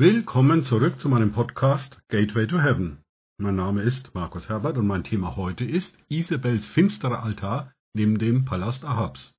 Willkommen 0.00 0.62
zurück 0.62 1.00
zu 1.00 1.08
meinem 1.08 1.32
Podcast 1.32 2.00
Gateway 2.06 2.46
to 2.46 2.60
Heaven. 2.60 3.02
Mein 3.36 3.56
Name 3.56 3.82
ist 3.82 4.14
Markus 4.14 4.48
Herbert 4.48 4.78
und 4.78 4.86
mein 4.86 5.02
Thema 5.02 5.34
heute 5.34 5.64
ist 5.64 5.92
Isabels 6.08 6.68
finsterer 6.68 7.24
Altar 7.24 7.72
neben 7.94 8.16
dem 8.16 8.44
Palast 8.44 8.84
Ahabs. 8.84 9.34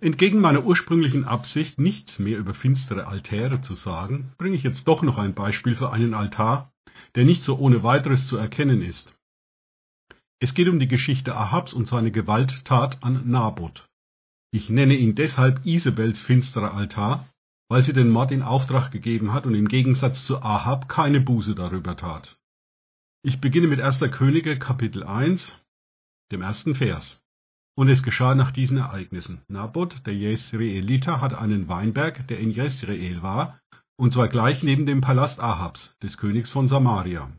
Entgegen 0.00 0.40
meiner 0.40 0.64
ursprünglichen 0.64 1.24
Absicht, 1.24 1.80
nichts 1.80 2.20
mehr 2.20 2.38
über 2.38 2.54
finstere 2.54 3.08
Altäre 3.08 3.60
zu 3.60 3.74
sagen, 3.74 4.34
bringe 4.38 4.54
ich 4.54 4.62
jetzt 4.62 4.86
doch 4.86 5.02
noch 5.02 5.18
ein 5.18 5.34
Beispiel 5.34 5.74
für 5.74 5.90
einen 5.90 6.14
Altar, 6.14 6.72
der 7.16 7.24
nicht 7.24 7.42
so 7.42 7.58
ohne 7.58 7.82
weiteres 7.82 8.28
zu 8.28 8.36
erkennen 8.36 8.82
ist. 8.82 9.12
Es 10.38 10.54
geht 10.54 10.68
um 10.68 10.78
die 10.78 10.86
Geschichte 10.86 11.34
Ahabs 11.34 11.72
und 11.72 11.88
seine 11.88 12.12
Gewalttat 12.12 13.02
an 13.02 13.28
Naboth. 13.28 13.88
Ich 14.52 14.70
nenne 14.70 14.94
ihn 14.94 15.16
deshalb 15.16 15.66
Isabels 15.66 16.22
finsterer 16.22 16.72
Altar, 16.72 17.26
weil 17.70 17.84
sie 17.84 17.92
den 17.92 18.10
Mord 18.10 18.32
in 18.32 18.42
Auftrag 18.42 18.90
gegeben 18.90 19.32
hat 19.32 19.46
und 19.46 19.54
im 19.54 19.68
Gegensatz 19.68 20.26
zu 20.26 20.42
Ahab 20.42 20.88
keine 20.88 21.20
Buße 21.20 21.54
darüber 21.54 21.96
tat. 21.96 22.36
Ich 23.22 23.40
beginne 23.40 23.68
mit 23.68 23.80
1. 23.80 24.00
Könige 24.10 24.58
Kapitel 24.58 25.04
1, 25.04 25.56
dem 26.32 26.42
ersten 26.42 26.74
Vers. 26.74 27.22
Und 27.76 27.88
es 27.88 28.02
geschah 28.02 28.34
nach 28.34 28.50
diesen 28.50 28.78
Ereignissen. 28.78 29.42
Naboth, 29.46 30.04
der 30.04 30.14
Jesreeliter, 30.16 31.20
hatte 31.20 31.38
einen 31.38 31.68
Weinberg, 31.68 32.26
der 32.26 32.40
in 32.40 32.50
Jesreel 32.50 33.22
war, 33.22 33.60
und 33.96 34.12
zwar 34.12 34.26
gleich 34.26 34.64
neben 34.64 34.84
dem 34.84 35.00
Palast 35.00 35.38
Ahabs, 35.38 35.96
des 36.02 36.18
Königs 36.18 36.50
von 36.50 36.66
Samaria. 36.66 37.30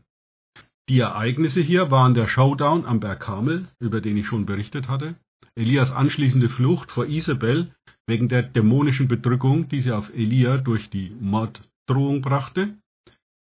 Die 0.88 1.00
Ereignisse 1.00 1.60
hier 1.60 1.90
waren 1.90 2.14
der 2.14 2.26
Showdown 2.26 2.86
am 2.86 3.00
Berg 3.00 3.20
Karmel, 3.20 3.68
über 3.80 4.00
den 4.00 4.16
ich 4.16 4.26
schon 4.28 4.46
berichtet 4.46 4.88
hatte, 4.88 5.14
Elias 5.54 5.92
anschließende 5.92 6.48
Flucht 6.48 6.90
vor 6.90 7.04
Isabel 7.04 7.74
wegen 8.12 8.28
der 8.28 8.42
dämonischen 8.42 9.08
Bedrückung, 9.08 9.68
die 9.68 9.80
sie 9.80 9.92
auf 9.92 10.12
Elia 10.14 10.58
durch 10.58 10.90
die 10.90 11.16
Morddrohung 11.18 12.20
brachte, 12.20 12.76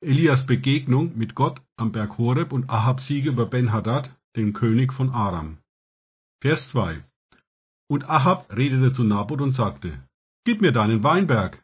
Elias 0.00 0.46
Begegnung 0.46 1.12
mit 1.18 1.34
Gott 1.34 1.60
am 1.76 1.92
Berg 1.92 2.16
Horeb 2.16 2.50
und 2.50 2.70
Ahabs 2.70 3.06
Siege 3.06 3.28
über 3.28 3.44
Ben-Hadad, 3.44 4.10
den 4.36 4.54
König 4.54 4.94
von 4.94 5.10
Aram. 5.10 5.58
Vers 6.40 6.70
2 6.70 7.04
Und 7.88 8.08
Ahab 8.08 8.56
redete 8.56 8.90
zu 8.94 9.04
Naboth 9.04 9.42
und 9.42 9.54
sagte, 9.54 9.98
Gib 10.46 10.62
mir 10.62 10.72
deinen 10.72 11.02
Weinberg. 11.02 11.62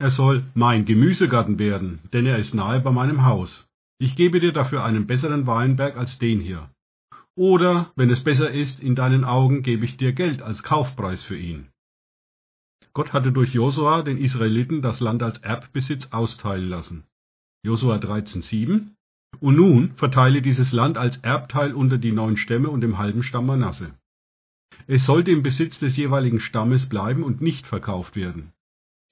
Er 0.00 0.10
soll 0.10 0.42
mein 0.54 0.86
Gemüsegarten 0.86 1.60
werden, 1.60 2.00
denn 2.12 2.26
er 2.26 2.38
ist 2.38 2.52
nahe 2.52 2.80
bei 2.80 2.90
meinem 2.90 3.24
Haus. 3.24 3.68
Ich 3.98 4.16
gebe 4.16 4.40
dir 4.40 4.52
dafür 4.52 4.84
einen 4.84 5.06
besseren 5.06 5.46
Weinberg 5.46 5.96
als 5.96 6.18
den 6.18 6.40
hier. 6.40 6.68
Oder, 7.36 7.92
wenn 7.94 8.10
es 8.10 8.24
besser 8.24 8.50
ist 8.50 8.80
in 8.80 8.96
deinen 8.96 9.24
Augen, 9.24 9.62
gebe 9.62 9.84
ich 9.84 9.96
dir 9.96 10.12
Geld 10.12 10.42
als 10.42 10.64
Kaufpreis 10.64 11.22
für 11.22 11.38
ihn. 11.38 11.68
Gott 12.94 13.12
hatte 13.12 13.32
durch 13.32 13.52
Josua 13.52 14.02
den 14.02 14.18
Israeliten 14.18 14.80
das 14.80 15.00
Land 15.00 15.22
als 15.22 15.38
Erbbesitz 15.38 16.08
austeilen 16.12 16.68
lassen. 16.68 17.04
Josua 17.64 17.96
13,7 17.96 18.94
Und 19.40 19.56
nun 19.56 19.94
verteile 19.96 20.42
dieses 20.42 20.72
Land 20.72 20.96
als 20.96 21.16
Erbteil 21.18 21.74
unter 21.74 21.98
die 21.98 22.12
neun 22.12 22.36
Stämme 22.36 22.70
und 22.70 22.82
dem 22.82 22.96
halben 22.96 23.24
Stamm 23.24 23.46
Manasse. 23.46 23.94
Es 24.86 25.06
sollte 25.06 25.32
im 25.32 25.42
Besitz 25.42 25.78
des 25.80 25.96
jeweiligen 25.96 26.38
Stammes 26.40 26.88
bleiben 26.88 27.24
und 27.24 27.40
nicht 27.40 27.66
verkauft 27.66 28.14
werden. 28.14 28.52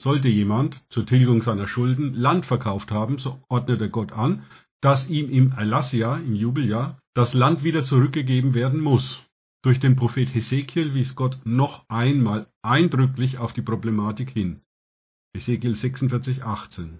Sollte 0.00 0.28
jemand 0.28 0.82
zur 0.88 1.04
Tilgung 1.04 1.42
seiner 1.42 1.66
Schulden 1.66 2.14
Land 2.14 2.46
verkauft 2.46 2.90
haben, 2.92 3.18
so 3.18 3.42
ordnete 3.48 3.90
Gott 3.90 4.12
an, 4.12 4.44
dass 4.80 5.08
ihm 5.08 5.28
im 5.30 5.52
Erlassjahr, 5.52 6.20
im 6.20 6.34
Jubeljahr, 6.34 7.00
das 7.14 7.34
Land 7.34 7.64
wieder 7.64 7.84
zurückgegeben 7.84 8.54
werden 8.54 8.80
muss. 8.80 9.24
Durch 9.62 9.78
den 9.78 9.94
Prophet 9.94 10.34
Hesekiel 10.34 10.92
wies 10.92 11.14
Gott 11.14 11.38
noch 11.44 11.88
einmal 11.88 12.48
eindrücklich 12.62 13.38
auf 13.38 13.52
die 13.52 13.62
Problematik 13.62 14.30
hin. 14.30 14.62
Hesekiel 15.34 15.76
46, 15.76 16.42
18. 16.42 16.98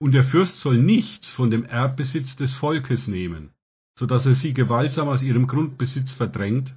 Und 0.00 0.12
der 0.12 0.22
Fürst 0.22 0.60
soll 0.60 0.78
nichts 0.78 1.32
von 1.32 1.50
dem 1.50 1.64
Erbbesitz 1.64 2.36
des 2.36 2.54
Volkes 2.54 3.08
nehmen, 3.08 3.50
so 3.98 4.06
dass 4.06 4.26
er 4.26 4.34
sie 4.34 4.54
gewaltsam 4.54 5.08
aus 5.08 5.22
ihrem 5.22 5.48
Grundbesitz 5.48 6.12
verdrängt. 6.12 6.76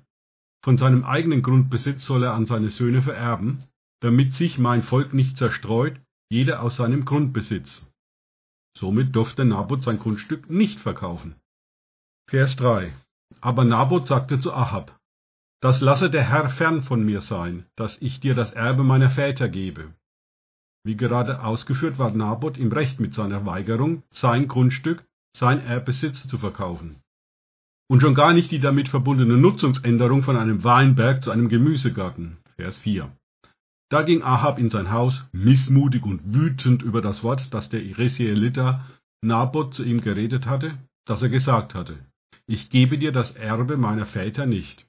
Von 0.64 0.78
seinem 0.78 1.04
eigenen 1.04 1.44
Grundbesitz 1.44 2.04
soll 2.06 2.24
er 2.24 2.34
an 2.34 2.48
seine 2.48 2.70
Söhne 2.70 3.04
vererben, 3.04 3.64
damit 4.02 4.34
sich 4.34 4.58
mein 4.58 4.82
Volk 4.82 5.14
nicht 5.14 5.38
zerstreut, 5.38 6.02
jeder 6.30 6.64
aus 6.64 6.78
seinem 6.78 7.06
Grundbesitz. 7.06 7.88
Somit 8.76 9.16
durfte 9.16 9.46
Naboth 9.46 9.84
sein 9.84 10.00
Grundstück 10.00 10.50
nicht 10.50 10.80
verkaufen. 10.80 11.36
Vers 12.28 12.56
3. 12.56 12.92
Aber 13.40 13.66
Naboth 13.66 14.08
sagte 14.08 14.40
zu 14.40 14.52
Ahab, 14.54 15.00
das 15.62 15.80
lasse 15.80 16.10
der 16.10 16.24
Herr 16.24 16.50
fern 16.50 16.82
von 16.84 17.06
mir 17.06 17.22
sein, 17.22 17.66
dass 17.76 18.02
ich 18.02 18.20
dir 18.20 18.36
das 18.36 18.54
Erbe 18.54 18.84
meiner 18.84 19.12
Väter 19.12 19.48
gebe. 19.48 19.94
Wie 20.84 20.98
gerade 20.98 21.44
ausgeführt 21.44 22.00
war 22.00 22.12
Naboth 22.12 22.58
im 22.58 22.72
Recht 22.72 23.00
mit 23.00 23.14
seiner 23.14 23.46
Weigerung, 23.46 24.02
sein 24.10 24.48
Grundstück, 24.48 25.06
sein 25.38 25.64
Erbbesitz 25.64 26.28
zu 26.28 26.40
verkaufen. 26.40 26.96
Und 27.88 28.02
schon 28.02 28.16
gar 28.16 28.34
nicht 28.34 28.52
die 28.52 28.60
damit 28.60 28.90
verbundene 28.90 29.38
Nutzungsänderung 29.38 30.24
von 30.24 30.36
einem 30.36 30.64
Weinberg 30.64 31.22
zu 31.22 31.30
einem 31.30 31.50
Gemüsegarten. 31.50 32.38
Vers 32.56 32.80
4. 32.80 33.12
Da 33.90 34.02
ging 34.02 34.24
Ahab 34.24 34.58
in 34.58 34.70
sein 34.70 34.92
Haus, 34.92 35.26
missmutig 35.32 36.04
und 36.04 36.34
wütend 36.34 36.82
über 36.82 37.02
das 37.02 37.22
Wort, 37.24 37.54
das 37.54 37.70
der 37.70 37.84
Iresieliter 37.84 38.86
Naboth 39.22 39.76
zu 39.76 39.84
ihm 39.84 40.02
geredet 40.02 40.48
hatte, 40.48 40.78
das 41.06 41.22
er 41.22 41.30
gesagt 41.30 41.76
hatte. 41.76 42.00
Ich 42.48 42.70
gebe 42.70 42.98
dir 42.98 43.12
das 43.12 43.32
Erbe 43.32 43.78
meiner 43.78 44.06
Väter 44.08 44.46
nicht. 44.46 44.88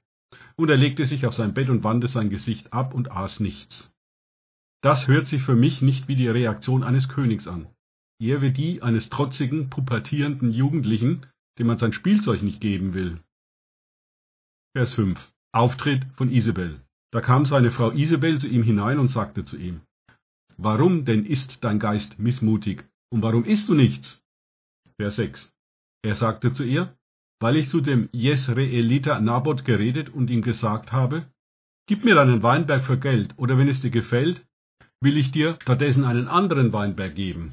Und 0.55 0.69
er 0.69 0.77
legte 0.77 1.05
sich 1.05 1.25
auf 1.25 1.33
sein 1.33 1.53
Bett 1.53 1.69
und 1.69 1.83
wandte 1.83 2.07
sein 2.07 2.29
Gesicht 2.29 2.73
ab 2.73 2.93
und 2.93 3.11
aß 3.11 3.39
nichts. 3.39 3.91
Das 4.81 5.07
hört 5.07 5.27
sich 5.27 5.41
für 5.43 5.55
mich 5.55 5.81
nicht 5.81 6.07
wie 6.07 6.15
die 6.15 6.27
Reaktion 6.27 6.83
eines 6.83 7.07
Königs 7.07 7.47
an, 7.47 7.67
eher 8.19 8.41
wie 8.41 8.51
die 8.51 8.81
eines 8.81 9.09
trotzigen, 9.09 9.69
pubertierenden 9.69 10.51
Jugendlichen, 10.51 11.25
dem 11.57 11.67
man 11.67 11.77
sein 11.77 11.93
Spielzeug 11.93 12.41
nicht 12.41 12.59
geben 12.59 12.93
will. 12.93 13.19
Vers 14.75 14.93
5. 14.95 15.19
Auftritt 15.53 16.03
von 16.15 16.31
Isabel. 16.31 16.81
Da 17.11 17.21
kam 17.21 17.45
seine 17.45 17.71
Frau 17.71 17.91
Isabel 17.91 18.39
zu 18.39 18.47
ihm 18.47 18.63
hinein 18.63 18.97
und 18.97 19.09
sagte 19.09 19.45
zu 19.45 19.55
ihm, 19.55 19.81
Warum 20.57 21.05
denn 21.05 21.25
ist 21.25 21.63
dein 21.63 21.79
Geist 21.79 22.19
missmutig, 22.19 22.85
und 23.09 23.21
warum 23.21 23.45
isst 23.45 23.69
du 23.69 23.75
nichts? 23.75 24.21
Vers 24.97 25.15
6. 25.17 25.53
Er 26.03 26.15
sagte 26.15 26.51
zu 26.53 26.63
ihr, 26.63 26.97
weil 27.43 27.57
ich 27.57 27.67
zu 27.67 27.81
dem 27.81 28.07
Jesreeliter 28.13 29.19
Naboth 29.19 29.65
geredet 29.65 30.09
und 30.09 30.29
ihm 30.29 30.41
gesagt 30.41 30.93
habe, 30.93 31.25
Gib 31.87 32.05
mir 32.05 32.15
deinen 32.15 32.41
Weinberg 32.41 32.85
für 32.85 32.97
Geld, 32.97 33.33
oder 33.35 33.57
wenn 33.57 33.67
es 33.67 33.81
dir 33.81 33.89
gefällt, 33.89 34.45
will 35.01 35.17
ich 35.17 35.31
dir 35.31 35.57
stattdessen 35.61 36.05
einen 36.05 36.29
anderen 36.29 36.71
Weinberg 36.71 37.13
geben. 37.15 37.51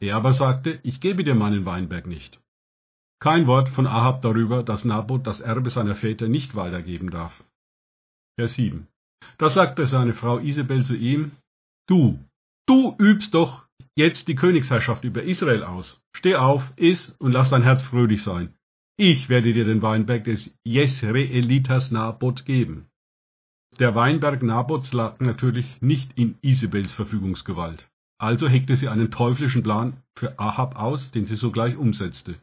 Er 0.00 0.16
aber 0.16 0.34
sagte, 0.34 0.80
ich 0.82 1.00
gebe 1.00 1.24
dir 1.24 1.34
meinen 1.34 1.64
Weinberg 1.64 2.06
nicht. 2.06 2.42
Kein 3.20 3.46
Wort 3.46 3.70
von 3.70 3.86
Ahab 3.86 4.20
darüber, 4.20 4.62
dass 4.62 4.84
Naboth 4.84 5.26
das 5.26 5.40
Erbe 5.40 5.70
seiner 5.70 5.94
Väter 5.94 6.28
nicht 6.28 6.54
weitergeben 6.54 7.08
darf. 7.08 7.42
Vers 8.38 8.52
7. 8.56 8.86
Da 9.38 9.48
sagte 9.48 9.86
seine 9.86 10.12
Frau 10.12 10.40
Isabel 10.40 10.84
zu 10.84 10.94
ihm, 10.94 11.30
Du, 11.88 12.18
du 12.66 12.94
übst 12.98 13.32
doch 13.32 13.64
jetzt 13.96 14.28
die 14.28 14.34
Königsherrschaft 14.34 15.04
über 15.04 15.22
Israel 15.22 15.64
aus. 15.64 16.02
Steh 16.14 16.34
auf, 16.34 16.62
iss 16.76 17.16
und 17.18 17.32
lass 17.32 17.48
dein 17.48 17.62
Herz 17.62 17.82
fröhlich 17.82 18.22
sein. 18.22 18.52
Ich 18.96 19.28
werde 19.28 19.52
dir 19.52 19.64
den 19.64 19.82
Weinberg 19.82 20.24
des 20.24 20.54
Jesreelitas 20.64 21.90
Naboth 21.90 22.44
geben. 22.44 22.88
Der 23.78 23.94
Weinberg 23.94 24.42
Naboths 24.42 24.92
lag 24.92 25.18
natürlich 25.18 25.80
nicht 25.80 26.12
in 26.18 26.36
Isabels 26.42 26.92
Verfügungsgewalt. 26.92 27.88
Also 28.18 28.48
hegte 28.48 28.76
sie 28.76 28.88
einen 28.88 29.10
teuflischen 29.10 29.62
Plan 29.62 29.94
für 30.14 30.38
Ahab 30.38 30.76
aus, 30.76 31.10
den 31.10 31.26
sie 31.26 31.36
sogleich 31.36 31.76
umsetzte. 31.76 32.36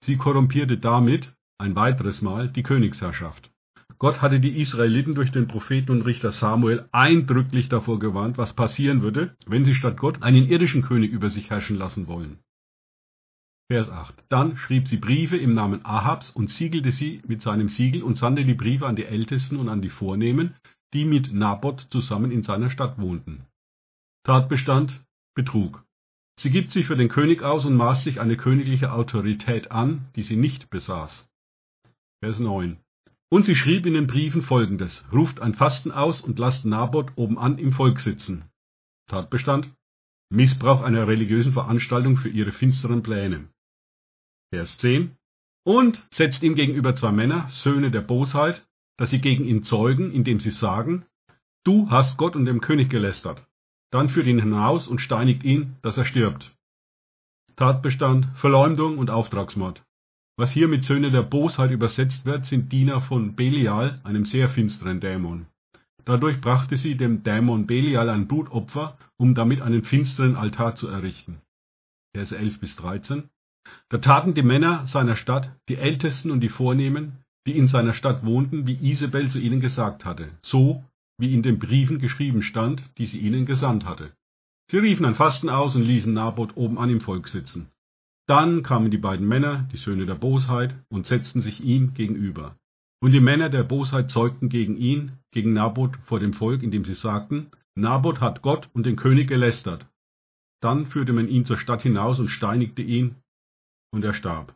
Sie 0.00 0.16
korrumpierte 0.16 0.76
damit, 0.76 1.34
ein 1.58 1.74
weiteres 1.74 2.22
Mal, 2.22 2.48
die 2.48 2.62
Königsherrschaft. 2.62 3.50
Gott 3.98 4.20
hatte 4.20 4.38
die 4.38 4.60
Israeliten 4.60 5.14
durch 5.14 5.32
den 5.32 5.48
Propheten 5.48 5.90
und 5.90 6.02
Richter 6.02 6.30
Samuel 6.30 6.88
eindrücklich 6.92 7.68
davor 7.68 7.98
gewarnt, 7.98 8.38
was 8.38 8.52
passieren 8.52 9.02
würde, 9.02 9.34
wenn 9.46 9.64
sie 9.64 9.74
statt 9.74 9.96
Gott 9.96 10.22
einen 10.22 10.46
irdischen 10.48 10.82
König 10.82 11.10
über 11.10 11.30
sich 11.30 11.50
herrschen 11.50 11.76
lassen 11.76 12.06
wollen. 12.06 12.38
Vers 13.70 13.90
8. 13.90 14.24
Dann 14.30 14.56
schrieb 14.56 14.88
sie 14.88 14.96
Briefe 14.96 15.36
im 15.36 15.52
Namen 15.52 15.84
Ahabs 15.84 16.30
und 16.30 16.50
siegelte 16.50 16.90
sie 16.90 17.20
mit 17.26 17.42
seinem 17.42 17.68
Siegel 17.68 18.02
und 18.02 18.16
sandte 18.16 18.46
die 18.46 18.54
Briefe 18.54 18.86
an 18.86 18.96
die 18.96 19.04
Ältesten 19.04 19.56
und 19.56 19.68
an 19.68 19.82
die 19.82 19.90
Vornehmen, 19.90 20.54
die 20.94 21.04
mit 21.04 21.34
Naboth 21.34 21.88
zusammen 21.90 22.30
in 22.30 22.42
seiner 22.42 22.70
Stadt 22.70 22.98
wohnten. 22.98 23.44
Tatbestand 24.24 25.04
Betrug. 25.34 25.84
Sie 26.40 26.50
gibt 26.50 26.72
sich 26.72 26.86
für 26.86 26.96
den 26.96 27.10
König 27.10 27.42
aus 27.42 27.66
und 27.66 27.76
maßt 27.76 28.04
sich 28.04 28.20
eine 28.20 28.38
königliche 28.38 28.90
Autorität 28.92 29.70
an, 29.70 30.08
die 30.16 30.22
sie 30.22 30.36
nicht 30.36 30.70
besaß. 30.70 31.28
Vers 32.20 32.38
9. 32.38 32.78
Und 33.28 33.44
sie 33.44 33.54
schrieb 33.54 33.84
in 33.84 33.92
den 33.92 34.06
Briefen 34.06 34.40
folgendes, 34.40 35.04
ruft 35.12 35.40
ein 35.40 35.52
Fasten 35.52 35.92
aus 35.92 36.22
und 36.22 36.38
lasst 36.38 36.64
Naboth 36.64 37.12
obenan 37.16 37.58
im 37.58 37.72
Volk 37.72 38.00
sitzen. 38.00 38.44
Tatbestand, 39.08 39.70
Missbrauch 40.30 40.82
einer 40.82 41.06
religiösen 41.06 41.52
Veranstaltung 41.52 42.16
für 42.16 42.30
ihre 42.30 42.52
finsteren 42.52 43.02
Pläne. 43.02 43.48
Vers 44.50 44.78
10. 44.78 45.16
Und 45.64 46.06
setzt 46.10 46.42
ihm 46.42 46.54
gegenüber 46.54 46.94
zwei 46.96 47.12
Männer, 47.12 47.48
Söhne 47.48 47.90
der 47.90 48.00
Bosheit, 48.00 48.66
dass 48.96 49.10
sie 49.10 49.20
gegen 49.20 49.44
ihn 49.44 49.62
zeugen, 49.62 50.12
indem 50.12 50.40
sie 50.40 50.50
sagen, 50.50 51.04
du 51.64 51.90
hast 51.90 52.16
Gott 52.16 52.36
und 52.36 52.46
dem 52.46 52.60
König 52.60 52.88
gelästert. 52.88 53.46
Dann 53.90 54.08
führt 54.08 54.26
ihn 54.26 54.40
hinaus 54.40 54.86
und 54.88 55.00
steinigt 55.00 55.44
ihn, 55.44 55.76
dass 55.82 55.96
er 55.96 56.04
stirbt. 56.04 56.54
Tatbestand 57.56 58.26
Verleumdung 58.36 58.98
und 58.98 59.10
Auftragsmord. 59.10 59.82
Was 60.36 60.52
hier 60.52 60.68
mit 60.68 60.84
Söhne 60.84 61.10
der 61.10 61.22
Bosheit 61.22 61.70
übersetzt 61.70 62.24
wird, 62.24 62.46
sind 62.46 62.72
Diener 62.72 63.00
von 63.00 63.34
Belial, 63.34 64.00
einem 64.04 64.24
sehr 64.24 64.48
finsteren 64.48 65.00
Dämon. 65.00 65.46
Dadurch 66.04 66.40
brachte 66.40 66.76
sie 66.76 66.96
dem 66.96 67.22
Dämon 67.22 67.66
Belial 67.66 68.08
ein 68.08 68.28
Blutopfer, 68.28 68.96
um 69.16 69.34
damit 69.34 69.60
einen 69.60 69.82
finsteren 69.82 70.36
Altar 70.36 70.74
zu 70.76 70.88
errichten. 70.88 71.42
Verse 72.14 72.36
11 72.36 72.60
bis 72.60 72.76
13. 72.76 73.28
Da 73.90 73.98
taten 73.98 74.34
die 74.34 74.42
Männer 74.42 74.86
seiner 74.86 75.16
Stadt, 75.16 75.50
die 75.68 75.76
Ältesten 75.76 76.30
und 76.30 76.40
die 76.40 76.50
Vornehmen, 76.50 77.18
die 77.46 77.56
in 77.56 77.68
seiner 77.68 77.94
Stadt 77.94 78.24
wohnten, 78.24 78.66
wie 78.66 78.78
Isabel 78.90 79.30
zu 79.30 79.38
ihnen 79.38 79.60
gesagt 79.60 80.04
hatte, 80.04 80.28
so 80.42 80.84
wie 81.18 81.34
in 81.34 81.42
den 81.42 81.58
Briefen 81.58 81.98
geschrieben 81.98 82.42
stand, 82.42 82.82
die 82.98 83.06
sie 83.06 83.18
ihnen 83.18 83.46
gesandt 83.46 83.86
hatte. 83.86 84.12
Sie 84.70 84.78
riefen 84.78 85.06
ein 85.06 85.14
Fasten 85.14 85.48
aus 85.48 85.74
und 85.74 85.82
ließen 85.82 86.12
Naboth 86.12 86.56
oben 86.56 86.78
an 86.78 86.90
im 86.90 87.00
Volk 87.00 87.28
sitzen. 87.28 87.70
Dann 88.26 88.62
kamen 88.62 88.90
die 88.90 88.98
beiden 88.98 89.26
Männer, 89.26 89.66
die 89.72 89.78
Söhne 89.78 90.04
der 90.04 90.14
Bosheit, 90.14 90.74
und 90.90 91.06
setzten 91.06 91.40
sich 91.40 91.64
ihm 91.64 91.94
gegenüber. 91.94 92.56
Und 93.00 93.12
die 93.12 93.20
Männer 93.20 93.48
der 93.48 93.62
Bosheit 93.62 94.10
zeugten 94.10 94.50
gegen 94.50 94.76
ihn, 94.76 95.12
gegen 95.32 95.54
Naboth 95.54 95.96
vor 96.04 96.20
dem 96.20 96.34
Volk, 96.34 96.62
indem 96.62 96.84
sie 96.84 96.94
sagten, 96.94 97.50
Naboth 97.74 98.20
hat 98.20 98.42
Gott 98.42 98.68
und 98.74 98.84
den 98.84 98.96
König 98.96 99.28
gelästert. 99.28 99.86
Dann 100.60 100.86
führte 100.86 101.14
man 101.14 101.28
ihn 101.28 101.46
zur 101.46 101.56
Stadt 101.56 101.80
hinaus 101.80 102.18
und 102.18 102.28
steinigte 102.28 102.82
ihn, 102.82 103.14
und 103.90 104.04
er 104.04 104.14
starb. 104.14 104.54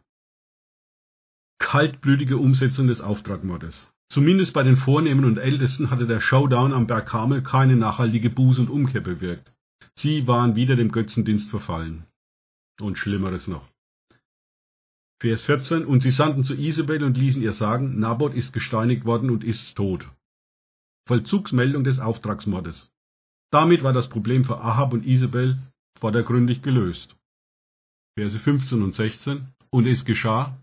Kaltblütige 1.58 2.38
Umsetzung 2.38 2.88
des 2.88 3.00
Auftragmordes. 3.00 3.92
Zumindest 4.08 4.52
bei 4.52 4.62
den 4.62 4.76
Vornehmen 4.76 5.24
und 5.24 5.38
Ältesten 5.38 5.90
hatte 5.90 6.06
der 6.06 6.20
Showdown 6.20 6.74
am 6.74 6.86
Berg 6.86 7.06
Karmel 7.06 7.42
keine 7.42 7.76
nachhaltige 7.76 8.28
Buß- 8.28 8.60
und 8.60 8.68
Umkehr 8.68 9.00
bewirkt. 9.00 9.52
Sie 9.94 10.26
waren 10.26 10.54
wieder 10.56 10.76
dem 10.76 10.92
Götzendienst 10.92 11.48
verfallen. 11.48 12.04
Und 12.80 12.98
Schlimmeres 12.98 13.48
noch. 13.48 13.68
Vers 15.20 15.42
14. 15.42 15.84
Und 15.86 16.00
sie 16.00 16.10
sandten 16.10 16.42
zu 16.42 16.54
Isabel 16.54 17.04
und 17.04 17.16
ließen 17.16 17.40
ihr 17.40 17.52
sagen, 17.52 17.98
Naboth 18.00 18.34
ist 18.34 18.52
gesteinigt 18.52 19.04
worden 19.04 19.30
und 19.30 19.44
ist 19.44 19.76
tot. 19.76 20.10
Vollzugsmeldung 21.06 21.84
des 21.84 21.98
Auftragsmordes. 21.98 22.92
Damit 23.50 23.82
war 23.82 23.92
das 23.92 24.08
Problem 24.08 24.44
für 24.44 24.60
Ahab 24.60 24.92
und 24.92 25.06
Isabel 25.06 25.58
vordergründig 25.98 26.62
gelöst. 26.62 27.16
Verse 28.18 28.38
15 28.38 28.82
und 28.82 28.94
16. 28.94 29.48
Und 29.70 29.86
es 29.86 30.04
geschah, 30.04 30.58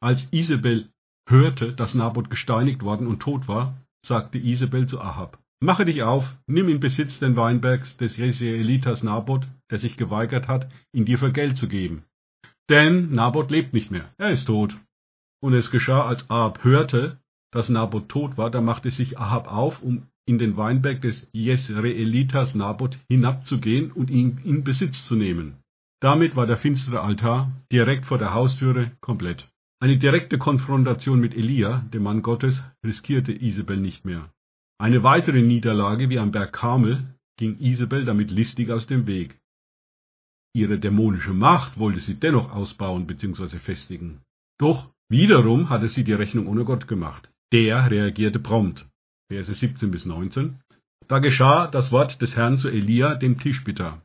als 0.00 0.28
Isabel 0.32 0.90
hörte, 1.28 1.72
dass 1.72 1.94
Naboth 1.94 2.30
gesteinigt 2.30 2.82
worden 2.82 3.06
und 3.06 3.20
tot 3.20 3.46
war, 3.46 3.78
sagte 4.04 4.38
Isabel 4.38 4.86
zu 4.86 5.00
Ahab, 5.00 5.38
Mache 5.62 5.84
dich 5.84 6.02
auf, 6.02 6.24
nimm 6.48 6.68
in 6.68 6.80
Besitz 6.80 7.20
den 7.20 7.36
Weinbergs 7.36 7.96
des 7.96 8.16
Jesraelitas 8.16 9.04
Naboth, 9.04 9.46
der 9.70 9.78
sich 9.78 9.96
geweigert 9.96 10.48
hat, 10.48 10.68
ihn 10.92 11.04
dir 11.04 11.18
für 11.18 11.30
Geld 11.30 11.56
zu 11.56 11.68
geben. 11.68 12.02
Denn 12.68 13.14
Naboth 13.14 13.52
lebt 13.52 13.72
nicht 13.72 13.92
mehr, 13.92 14.12
er 14.18 14.30
ist 14.30 14.46
tot. 14.46 14.76
Und 15.40 15.54
es 15.54 15.70
geschah, 15.70 16.04
als 16.04 16.28
Ahab 16.30 16.64
hörte, 16.64 17.20
dass 17.52 17.68
Naboth 17.68 18.08
tot 18.08 18.36
war, 18.36 18.50
da 18.50 18.60
machte 18.60 18.90
sich 18.90 19.20
Ahab 19.20 19.52
auf, 19.52 19.80
um 19.82 20.08
in 20.26 20.38
den 20.38 20.56
Weinberg 20.56 21.00
des 21.00 21.28
Jesraelitas 21.32 22.56
Naboth 22.56 22.98
hinabzugehen 23.08 23.92
und 23.92 24.10
ihn 24.10 24.40
in 24.44 24.64
Besitz 24.64 25.06
zu 25.06 25.14
nehmen. 25.14 25.61
Damit 26.02 26.34
war 26.34 26.48
der 26.48 26.58
finstere 26.58 27.00
Altar 27.00 27.52
direkt 27.70 28.06
vor 28.06 28.18
der 28.18 28.34
Haustüre 28.34 28.90
komplett. 29.00 29.48
Eine 29.78 29.98
direkte 29.98 30.36
Konfrontation 30.36 31.20
mit 31.20 31.36
Elia, 31.36 31.78
dem 31.92 32.02
Mann 32.02 32.22
Gottes, 32.22 32.64
riskierte 32.84 33.32
Isabel 33.32 33.76
nicht 33.76 34.04
mehr. 34.04 34.28
Eine 34.78 35.04
weitere 35.04 35.42
Niederlage 35.42 36.10
wie 36.10 36.18
am 36.18 36.32
Berg 36.32 36.52
Karmel 36.52 37.14
ging 37.38 37.56
Isabel 37.60 38.04
damit 38.04 38.32
listig 38.32 38.72
aus 38.72 38.88
dem 38.88 39.06
Weg. 39.06 39.38
Ihre 40.52 40.80
dämonische 40.80 41.34
Macht 41.34 41.78
wollte 41.78 42.00
sie 42.00 42.18
dennoch 42.18 42.50
ausbauen 42.50 43.06
bzw. 43.06 43.58
festigen. 43.58 44.22
Doch 44.58 44.90
wiederum 45.08 45.70
hatte 45.70 45.86
sie 45.86 46.02
die 46.02 46.14
Rechnung 46.14 46.48
ohne 46.48 46.64
Gott 46.64 46.88
gemacht. 46.88 47.30
Der 47.52 47.88
reagierte 47.92 48.40
prompt. 48.40 48.88
Verse 49.30 49.54
17 49.54 49.92
bis 49.92 50.04
19. 50.04 50.58
Da 51.06 51.20
geschah 51.20 51.68
das 51.68 51.92
Wort 51.92 52.20
des 52.20 52.34
Herrn 52.34 52.58
zu 52.58 52.68
Elia, 52.68 53.14
dem 53.14 53.38
Tischbitter. 53.38 54.02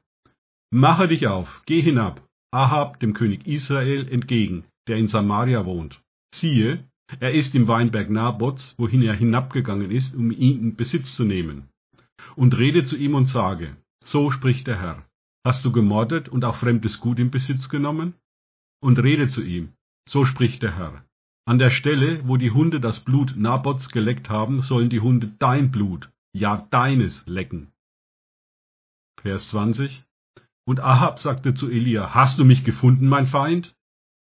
Mache 0.69 1.07
dich 1.07 1.27
auf, 1.27 1.63
geh 1.65 1.81
hinab, 1.81 2.21
Ahab, 2.51 2.99
dem 2.99 3.13
König 3.13 3.47
Israel, 3.47 4.07
entgegen, 4.07 4.65
der 4.87 4.97
in 4.97 5.07
Samaria 5.07 5.65
wohnt. 5.65 6.01
Siehe, 6.33 6.83
er 7.19 7.33
ist 7.33 7.55
im 7.55 7.67
Weinberg 7.69 8.09
Nabots, 8.09 8.75
wohin 8.77 9.01
er 9.01 9.13
hinabgegangen 9.13 9.91
ist, 9.91 10.13
um 10.13 10.29
ihn 10.31 10.59
in 10.59 10.75
Besitz 10.75 11.15
zu 11.15 11.23
nehmen. 11.23 11.69
Und 12.35 12.57
rede 12.57 12.83
zu 12.83 12.97
ihm 12.97 13.15
und 13.15 13.25
sage, 13.25 13.77
so 14.03 14.29
spricht 14.29 14.67
der 14.67 14.81
Herr, 14.81 15.05
hast 15.45 15.63
du 15.63 15.71
gemordet 15.71 16.27
und 16.27 16.43
auch 16.43 16.57
fremdes 16.57 16.99
Gut 16.99 17.19
in 17.19 17.31
Besitz 17.31 17.69
genommen? 17.69 18.13
Und 18.81 18.99
rede 18.99 19.29
zu 19.29 19.41
ihm, 19.41 19.73
so 20.09 20.25
spricht 20.25 20.63
der 20.63 20.75
Herr, 20.75 21.05
an 21.45 21.59
der 21.59 21.69
Stelle, 21.69 22.27
wo 22.27 22.35
die 22.35 22.51
Hunde 22.51 22.81
das 22.81 22.99
Blut 22.99 23.37
Nabots 23.37 23.87
geleckt 23.87 24.29
haben, 24.29 24.61
sollen 24.61 24.89
die 24.89 24.99
Hunde 24.99 25.31
dein 25.39 25.71
Blut, 25.71 26.11
ja 26.33 26.67
deines, 26.71 27.25
lecken. 27.25 27.71
Vers 29.21 29.47
20 29.49 30.03
Und 30.67 30.81
Ahab 30.81 31.19
sagte 31.19 31.53
zu 31.53 31.69
Elia, 31.69 32.13
hast 32.13 32.39
du 32.39 32.43
mich 32.43 32.65
gefunden, 32.65 33.07
mein 33.07 33.25
Feind? 33.25 33.73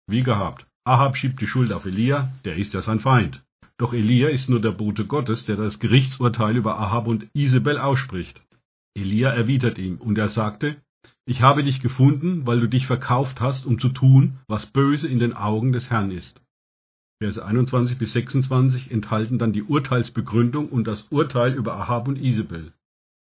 Wie 0.07 0.23
gehabt. 0.23 0.65
Ahab 0.83 1.15
schiebt 1.15 1.39
die 1.39 1.45
Schuld 1.45 1.71
auf 1.71 1.85
Elia, 1.85 2.31
der 2.45 2.55
ist 2.55 2.73
ja 2.73 2.81
sein 2.81 2.99
Feind. 2.99 3.43
Doch 3.77 3.93
Elia 3.93 4.29
ist 4.29 4.49
nur 4.49 4.59
der 4.59 4.71
Bote 4.71 5.05
Gottes, 5.05 5.45
der 5.45 5.55
das 5.55 5.77
Gerichtsurteil 5.77 6.57
über 6.57 6.79
Ahab 6.79 7.05
und 7.05 7.27
Isabel 7.33 7.77
ausspricht. 7.77 8.41
Elia 8.95 9.29
erwidert 9.29 9.77
ihm, 9.77 9.97
und 9.97 10.17
er 10.17 10.29
sagte, 10.29 10.77
ich 11.25 11.43
habe 11.43 11.63
dich 11.63 11.79
gefunden, 11.79 12.47
weil 12.47 12.59
du 12.59 12.67
dich 12.67 12.87
verkauft 12.87 13.39
hast, 13.39 13.67
um 13.67 13.79
zu 13.79 13.89
tun, 13.89 14.39
was 14.47 14.65
böse 14.65 15.07
in 15.07 15.19
den 15.19 15.33
Augen 15.33 15.71
des 15.73 15.91
Herrn 15.91 16.09
ist. 16.09 16.41
Verse 17.21 17.45
21 17.45 17.99
bis 17.99 18.13
26 18.13 18.89
enthalten 18.89 19.37
dann 19.37 19.53
die 19.53 19.61
Urteilsbegründung 19.61 20.69
und 20.69 20.87
das 20.87 21.03
Urteil 21.11 21.53
über 21.53 21.75
Ahab 21.75 22.07
und 22.07 22.17
Isabel. 22.17 22.73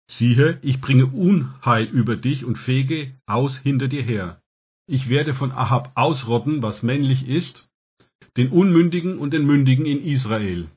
Siehe, 0.07 0.59
ich 0.61 0.81
bringe 0.81 1.07
Unheil 1.07 1.85
über 1.85 2.15
dich 2.15 2.45
und 2.45 2.57
fege 2.57 3.15
aus 3.25 3.57
hinter 3.57 3.87
dir 3.87 4.03
her. 4.03 4.41
Ich 4.87 5.09
werde 5.09 5.33
von 5.33 5.51
Ahab 5.51 5.91
ausrotten, 5.95 6.61
was 6.61 6.83
männlich 6.83 7.27
ist, 7.27 7.69
den 8.37 8.49
Unmündigen 8.49 9.17
und 9.17 9.33
den 9.33 9.45
Mündigen 9.45 9.85
in 9.85 10.03
Israel. 10.03 10.69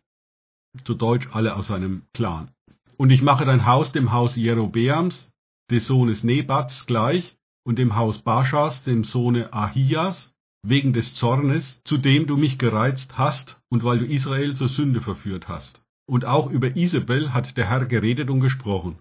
Zu 0.85 0.95
Deutsch 0.95 1.29
alle 1.33 1.57
aus 1.57 1.67
seinem 1.67 2.03
Clan. 2.15 2.51
Und 2.97 3.11
ich 3.11 3.23
mache 3.23 3.45
dein 3.45 3.67
Haus 3.67 3.93
dem 3.93 4.13
Haus 4.13 4.37
Jerobeams, 4.37 5.31
des 5.71 5.87
Sohnes 5.87 6.25
Nebats, 6.25 6.87
gleich, 6.87 7.37
und 7.65 7.79
dem 7.79 7.97
Haus 7.97 8.23
Baschas, 8.23 8.83
dem 8.85 9.05
Sohne 9.05 9.53
Ahias, 9.53 10.35
wegen 10.63 10.93
des 10.93 11.15
Zornes, 11.15 11.81
zu 11.85 11.99
dem 11.99 12.27
du 12.27 12.37
mich 12.37 12.59
gereizt 12.59 13.19
hast 13.19 13.61
und 13.69 13.85
weil 13.85 13.99
du 13.99 14.07
Israel 14.07 14.55
zur 14.55 14.69
Sünde 14.69 15.01
verführt 15.01 15.49
hast. 15.49 15.83
Und 16.07 16.25
auch 16.25 16.51
über 16.51 16.77
Isabel 16.77 17.35
hat 17.35 17.57
der 17.57 17.69
Herr 17.69 17.85
geredet 17.85 18.31
und 18.31 18.41
gesprochen. 18.41 18.99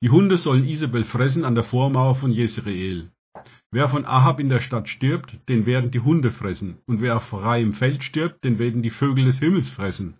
Die 0.00 0.10
Hunde 0.10 0.38
sollen 0.38 0.64
Isabel 0.64 1.02
fressen 1.02 1.44
an 1.44 1.56
der 1.56 1.64
Vormauer 1.64 2.14
von 2.14 2.30
Jezreel. 2.30 3.10
Wer 3.72 3.88
von 3.88 4.04
Ahab 4.04 4.38
in 4.38 4.48
der 4.48 4.60
Stadt 4.60 4.88
stirbt, 4.88 5.36
den 5.48 5.66
werden 5.66 5.90
die 5.90 5.98
Hunde 6.00 6.30
fressen, 6.30 6.78
und 6.86 7.00
wer 7.00 7.16
auf 7.16 7.24
freiem 7.24 7.72
Feld 7.72 8.04
stirbt, 8.04 8.44
den 8.44 8.60
werden 8.60 8.82
die 8.82 8.90
Vögel 8.90 9.24
des 9.24 9.40
Himmels 9.40 9.70
fressen. 9.70 10.16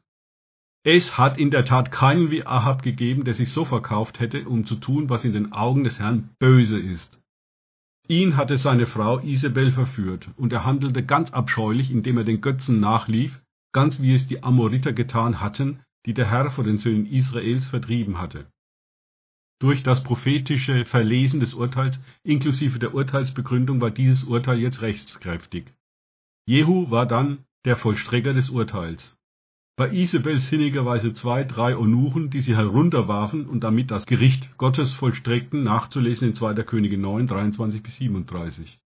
Es 0.85 1.17
hat 1.17 1.39
in 1.39 1.51
der 1.51 1.65
Tat 1.65 1.93
keinen 1.93 2.31
wie 2.31 2.45
Ahab 2.45 2.83
gegeben, 2.83 3.25
der 3.25 3.35
sich 3.35 3.51
so 3.51 3.65
verkauft 3.65 4.19
hätte, 4.19 4.49
um 4.49 4.67
zu 4.67 4.75
tun, 4.75 5.11
was 5.11 5.25
in 5.25 5.33
den 5.33 5.53
Augen 5.53 5.85
des 5.85 6.01
Herrn 6.01 6.31
böse 6.41 6.79
ist. 6.79 7.21
Ihn 8.09 8.37
hatte 8.37 8.57
seine 8.57 8.87
Frau 8.87 9.21
Isabel 9.21 9.71
verführt, 9.71 10.29
und 10.37 10.53
er 10.53 10.65
handelte 10.65 11.05
ganz 11.05 11.31
abscheulich, 11.31 11.91
indem 11.93 12.19
er 12.19 12.25
den 12.25 12.41
Götzen 12.41 12.81
nachlief, 12.81 13.41
ganz 13.73 14.01
wie 14.01 14.15
es 14.15 14.27
die 14.27 14.43
Amoriter 14.43 14.93
getan 14.93 15.41
hatten, 15.41 15.81
die 16.05 16.15
der 16.15 16.31
Herr 16.31 16.51
vor 16.51 16.65
den 16.65 16.79
Söhnen 16.79 17.07
Israels 17.07 17.69
vertrieben 17.69 18.19
hatte. 18.19 18.47
Durch 19.61 19.83
das 19.83 20.05
prophetische 20.05 20.85
Verlesen 20.85 21.41
des 21.41 21.55
Urteils 21.55 22.01
inklusive 22.23 22.79
der 22.79 22.95
Urteilsbegründung 22.95 23.81
war 23.81 23.91
dieses 23.91 24.23
Urteil 24.25 24.61
jetzt 24.61 24.83
rechtskräftig. 24.83 25.73
Jehu 26.47 26.91
war 26.91 27.07
dann 27.07 27.45
der 27.65 27.77
Vollstrecker 27.77 28.35
des 28.35 28.51
Urteils. 28.51 29.19
Bei 29.77 29.93
Isabel 29.93 30.41
sinnigerweise 30.41 31.13
zwei, 31.15 31.45
drei 31.45 31.77
Eunuchen, 31.77 32.31
die 32.31 32.41
sie 32.41 32.57
herunterwarfen 32.57 33.47
und 33.47 33.63
damit 33.63 33.91
das 33.91 34.07
Gericht 34.07 34.57
Gottes 34.59 34.93
vollstreckten, 34.95 35.63
nachzulesen 35.63 36.29
in 36.29 36.35
2. 36.35 36.55
Könige 36.65 36.99
9, 36.99 37.27
23 37.27 37.83
bis 37.83 37.97
37. 37.97 38.81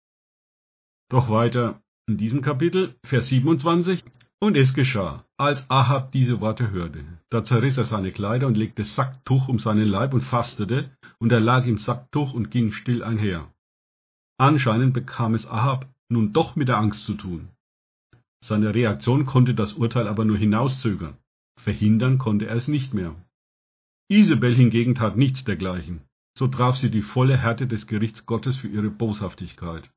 Doch 1.08 1.30
weiter 1.30 1.82
in 2.06 2.16
diesem 2.16 2.42
Kapitel, 2.42 2.94
Vers 3.04 3.28
27. 3.28 4.04
Und 4.42 4.56
es 4.56 4.74
geschah, 4.74 5.24
als 5.36 5.70
Ahab 5.70 6.10
diese 6.10 6.40
Worte 6.40 6.72
hörte, 6.72 7.04
da 7.30 7.44
zerriss 7.44 7.78
er 7.78 7.84
seine 7.84 8.10
Kleider 8.10 8.48
und 8.48 8.56
legte 8.56 8.82
Sacktuch 8.82 9.46
um 9.46 9.60
seinen 9.60 9.86
Leib 9.86 10.14
und 10.14 10.22
fastete, 10.22 10.90
und 11.20 11.30
er 11.30 11.38
lag 11.38 11.64
im 11.64 11.78
Sacktuch 11.78 12.34
und 12.34 12.50
ging 12.50 12.72
still 12.72 13.04
einher. 13.04 13.52
Anscheinend 14.38 14.94
bekam 14.94 15.34
es 15.34 15.46
Ahab 15.46 15.86
nun 16.08 16.32
doch 16.32 16.56
mit 16.56 16.66
der 16.66 16.78
Angst 16.78 17.04
zu 17.04 17.14
tun. 17.14 17.50
Seine 18.44 18.74
Reaktion 18.74 19.26
konnte 19.26 19.54
das 19.54 19.74
Urteil 19.74 20.08
aber 20.08 20.24
nur 20.24 20.38
hinauszögern. 20.38 21.16
Verhindern 21.60 22.18
konnte 22.18 22.46
er 22.46 22.56
es 22.56 22.66
nicht 22.66 22.94
mehr. 22.94 23.14
Isabel 24.08 24.56
hingegen 24.56 24.96
tat 24.96 25.16
nichts 25.16 25.44
dergleichen. 25.44 26.00
So 26.36 26.48
traf 26.48 26.76
sie 26.76 26.90
die 26.90 27.02
volle 27.02 27.36
Härte 27.36 27.68
des 27.68 27.86
Gerichts 27.86 28.26
Gottes 28.26 28.56
für 28.56 28.66
ihre 28.66 28.90
Boshaftigkeit. 28.90 29.88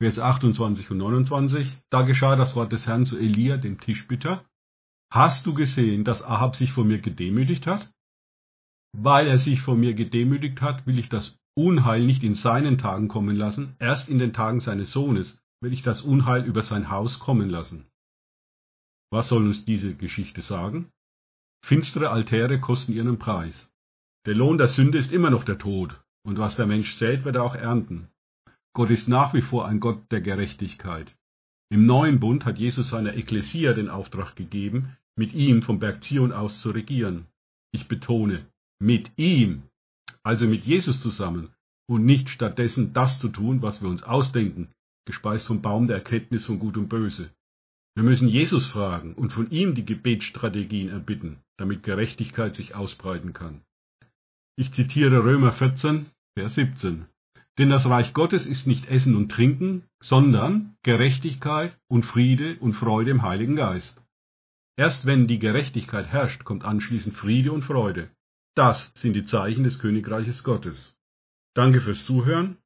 Vers 0.00 0.18
28 0.18 0.90
und 0.90 0.98
29. 0.98 1.78
Da 1.90 2.02
geschah 2.02 2.36
das 2.36 2.54
Wort 2.56 2.72
des 2.72 2.86
Herrn 2.86 3.06
zu 3.06 3.18
Elia, 3.18 3.56
dem 3.56 3.80
Tischbitter. 3.80 4.44
Hast 5.12 5.46
du 5.46 5.54
gesehen, 5.54 6.04
dass 6.04 6.22
Ahab 6.22 6.56
sich 6.56 6.72
vor 6.72 6.84
mir 6.84 6.98
gedemütigt 6.98 7.66
hat? 7.66 7.92
Weil 8.92 9.26
er 9.26 9.38
sich 9.38 9.60
vor 9.60 9.76
mir 9.76 9.94
gedemütigt 9.94 10.60
hat, 10.60 10.86
will 10.86 10.98
ich 10.98 11.08
das 11.08 11.36
Unheil 11.54 12.04
nicht 12.04 12.22
in 12.22 12.34
seinen 12.34 12.78
Tagen 12.78 13.08
kommen 13.08 13.36
lassen, 13.36 13.76
erst 13.78 14.08
in 14.08 14.18
den 14.18 14.32
Tagen 14.32 14.60
seines 14.60 14.90
Sohnes 14.90 15.38
will 15.60 15.72
ich 15.72 15.82
das 15.82 16.02
Unheil 16.02 16.44
über 16.44 16.62
sein 16.62 16.90
Haus 16.90 17.18
kommen 17.18 17.48
lassen. 17.48 17.86
Was 19.10 19.28
soll 19.28 19.46
uns 19.46 19.64
diese 19.64 19.94
Geschichte 19.94 20.40
sagen? 20.40 20.90
Finstere 21.64 22.10
Altäre 22.10 22.58
kosten 22.60 22.92
ihren 22.92 23.18
Preis. 23.18 23.70
Der 24.26 24.34
Lohn 24.34 24.58
der 24.58 24.68
Sünde 24.68 24.98
ist 24.98 25.12
immer 25.12 25.30
noch 25.30 25.44
der 25.44 25.58
Tod, 25.58 26.02
und 26.24 26.38
was 26.38 26.56
der 26.56 26.66
Mensch 26.66 26.96
sät, 26.96 27.24
wird 27.24 27.36
er 27.36 27.44
auch 27.44 27.54
ernten. 27.54 28.08
Gott 28.74 28.90
ist 28.90 29.08
nach 29.08 29.34
wie 29.34 29.42
vor 29.42 29.66
ein 29.66 29.80
Gott 29.80 30.10
der 30.10 30.20
Gerechtigkeit. 30.20 31.14
Im 31.70 31.86
neuen 31.86 32.20
Bund 32.20 32.44
hat 32.44 32.58
Jesus 32.58 32.88
seiner 32.90 33.14
Ekklesia 33.14 33.74
den 33.74 33.88
Auftrag 33.88 34.34
gegeben, 34.36 34.96
mit 35.16 35.34
ihm 35.34 35.62
vom 35.62 35.78
Berg 35.78 36.02
Zion 36.02 36.32
aus 36.32 36.60
zu 36.60 36.70
regieren. 36.70 37.26
Ich 37.72 37.88
betone, 37.88 38.46
mit 38.78 39.10
ihm, 39.16 39.64
also 40.22 40.46
mit 40.46 40.64
Jesus 40.64 41.00
zusammen, 41.00 41.50
und 41.86 42.04
nicht 42.04 42.30
stattdessen 42.30 42.92
das 42.92 43.20
zu 43.20 43.28
tun, 43.28 43.60
was 43.62 43.82
wir 43.82 43.88
uns 43.88 44.02
ausdenken, 44.02 44.68
gespeist 45.06 45.46
vom 45.46 45.60
Baum 45.60 45.86
der 45.86 45.96
Erkenntnis 45.96 46.44
von 46.46 46.58
Gut 46.58 46.76
und 46.76 46.88
Böse. 46.88 47.30
Wir 47.94 48.04
müssen 48.04 48.28
Jesus 48.28 48.68
fragen 48.68 49.14
und 49.14 49.32
von 49.32 49.50
ihm 49.50 49.74
die 49.74 49.84
Gebetsstrategien 49.84 50.88
erbitten, 50.88 51.40
damit 51.58 51.82
Gerechtigkeit 51.82 52.54
sich 52.54 52.74
ausbreiten 52.74 53.34
kann. 53.34 53.60
Ich 54.56 54.72
zitiere 54.72 55.24
Römer 55.24 55.52
14, 55.52 56.06
Vers 56.34 56.54
17. 56.54 57.06
Denn 57.58 57.68
das 57.68 57.86
Reich 57.86 58.14
Gottes 58.14 58.46
ist 58.46 58.66
nicht 58.66 58.86
Essen 58.86 59.14
und 59.14 59.30
Trinken, 59.30 59.84
sondern 60.00 60.76
Gerechtigkeit 60.82 61.76
und 61.88 62.04
Friede 62.04 62.58
und 62.60 62.74
Freude 62.74 63.10
im 63.10 63.22
Heiligen 63.22 63.56
Geist. 63.56 64.00
Erst 64.76 65.04
wenn 65.04 65.26
die 65.26 65.38
Gerechtigkeit 65.38 66.06
herrscht, 66.06 66.44
kommt 66.44 66.64
anschließend 66.64 67.14
Friede 67.14 67.52
und 67.52 67.62
Freude. 67.64 68.10
Das 68.54 68.90
sind 68.94 69.14
die 69.14 69.26
Zeichen 69.26 69.64
des 69.64 69.78
Königreiches 69.78 70.44
Gottes. 70.44 70.96
Danke 71.54 71.80
fürs 71.80 72.06
Zuhören. 72.06 72.56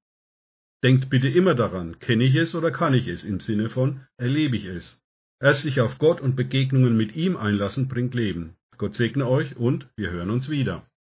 Denkt 0.84 1.10
bitte 1.10 1.28
immer 1.28 1.54
daran, 1.54 1.98
kenne 1.98 2.24
ich 2.24 2.36
es 2.36 2.54
oder 2.54 2.70
kann 2.70 2.94
ich 2.94 3.08
es 3.08 3.24
im 3.24 3.40
Sinne 3.40 3.68
von 3.68 4.06
erlebe 4.18 4.56
ich 4.56 4.66
es. 4.66 5.02
Erst 5.40 5.62
sich 5.62 5.80
auf 5.80 5.98
Gott 5.98 6.20
und 6.20 6.36
Begegnungen 6.36 6.96
mit 6.96 7.16
ihm 7.16 7.36
einlassen 7.36 7.88
bringt 7.88 8.14
Leben. 8.14 8.56
Gott 8.78 8.94
segne 8.94 9.26
euch 9.26 9.56
und 9.56 9.88
wir 9.96 10.10
hören 10.10 10.30
uns 10.30 10.48
wieder. 10.48 10.86